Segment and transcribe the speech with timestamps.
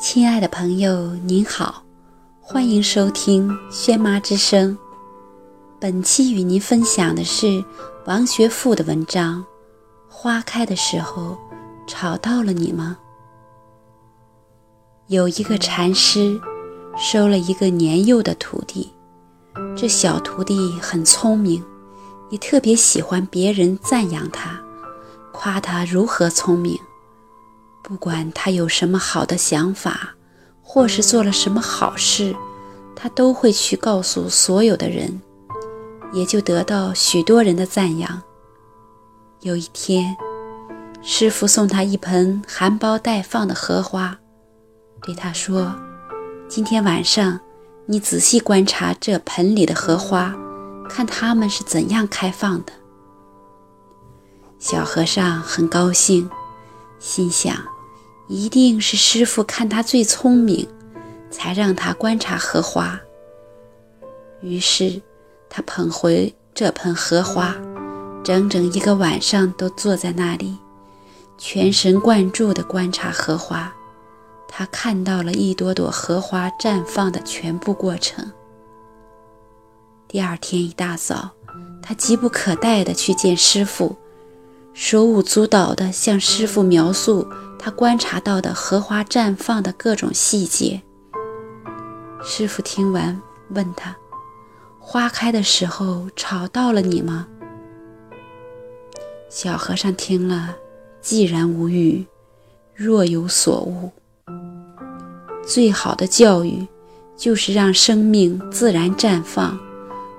[0.00, 1.84] 亲爱的朋友，您好，
[2.40, 4.76] 欢迎收听轩妈之声。
[5.78, 7.62] 本期与您分享的是
[8.06, 9.40] 王学富的文章
[10.08, 11.36] 《花开的时候
[11.86, 12.96] 吵到了你吗》。
[15.08, 16.40] 有一个禅师
[16.96, 18.90] 收了一个年幼的徒弟，
[19.76, 21.62] 这小徒弟很聪明，
[22.30, 24.58] 也特别喜欢别人赞扬他，
[25.30, 26.80] 夸他如何聪明。
[27.82, 30.14] 不管他有什么好的想法，
[30.62, 32.36] 或是做了什么好事，
[32.94, 35.20] 他都会去告诉所有的人，
[36.12, 38.22] 也就得到许多人的赞扬。
[39.40, 40.16] 有一天，
[41.02, 44.16] 师傅送他一盆含苞待放的荷花，
[45.02, 45.74] 对他说
[46.48, 47.40] ：“今天晚上，
[47.86, 50.32] 你仔细观察这盆里的荷花，
[50.88, 52.72] 看它们是怎样开放的。”
[54.60, 56.30] 小和尚很高兴。
[56.98, 57.56] 心想，
[58.30, 60.64] 一定是师傅看他最聪明，
[61.32, 63.00] 才让他观察荷花。
[64.40, 65.02] 于是，
[65.48, 67.56] 他捧回这盆荷花，
[68.22, 70.56] 整整一个晚上都坐在那里，
[71.38, 73.74] 全神贯注地观察荷花。
[74.48, 78.30] 他看到了一朵朵荷花绽放的全部过程。
[80.06, 81.30] 第二天一大早，
[81.82, 83.96] 他急不可待地去见师傅。
[84.82, 87.28] 手舞足蹈地向师傅描述
[87.58, 90.80] 他观察到的荷花绽放的各种细节。
[92.24, 93.94] 师傅听完，问他
[94.80, 97.28] ：“花开的时候吵到了你吗？”
[99.28, 100.56] 小和尚听了，
[101.02, 102.06] 寂然无语，
[102.74, 103.92] 若有所悟。
[105.46, 106.66] 最好的教育，
[107.18, 109.60] 就是让生命自然绽放，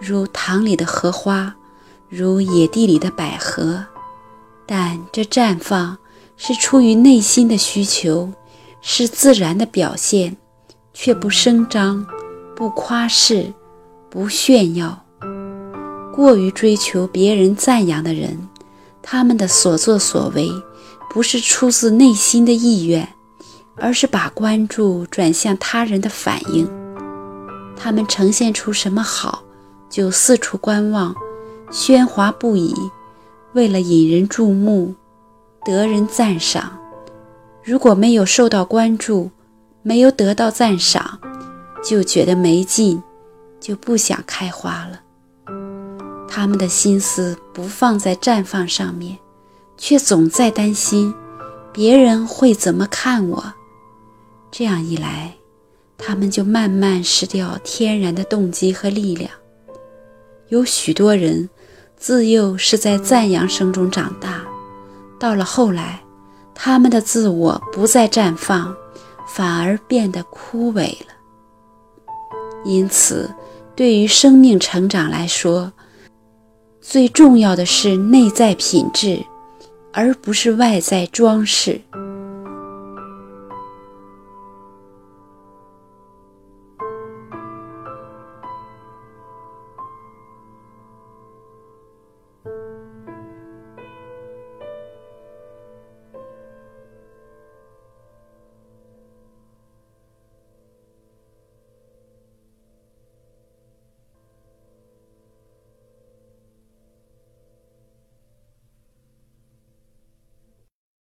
[0.00, 1.54] 如塘里的荷花，
[2.08, 3.84] 如野地里的百合。
[4.66, 5.96] 但这绽放
[6.36, 8.32] 是出于内心的需求，
[8.80, 10.36] 是自然的表现，
[10.92, 12.04] 却不声张，
[12.56, 13.52] 不夸饰，
[14.10, 15.04] 不炫耀。
[16.12, 18.48] 过于追求别人赞扬的人，
[19.02, 20.50] 他们的所作所为
[21.10, 23.08] 不是出自内心的意愿，
[23.76, 26.68] 而是把关注转向他人的反应。
[27.76, 29.42] 他们呈现出什么好，
[29.90, 31.14] 就四处观望，
[31.70, 32.74] 喧哗不已。
[33.56, 34.94] 为了引人注目，
[35.64, 36.78] 得人赞赏，
[37.64, 39.30] 如果没有受到关注，
[39.82, 41.18] 没有得到赞赏，
[41.82, 43.02] 就觉得没劲，
[43.58, 45.00] 就不想开花了。
[46.28, 49.16] 他们的心思不放在绽放上面，
[49.78, 51.14] 却总在担心
[51.72, 53.54] 别人会怎么看我。
[54.50, 55.34] 这样一来，
[55.96, 59.30] 他们就慢慢失掉天然的动机和力量。
[60.48, 61.48] 有许多人。
[61.96, 64.42] 自幼是在赞扬声中长大，
[65.18, 66.00] 到了后来，
[66.54, 68.74] 他们的自我不再绽放，
[69.26, 71.06] 反而变得枯萎了。
[72.64, 73.32] 因此，
[73.74, 75.72] 对于生命成长来说，
[76.80, 79.24] 最重要的是内在品质，
[79.92, 81.80] 而不是外在装饰。